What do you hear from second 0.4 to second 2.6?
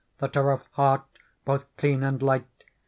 of heart both clean and light.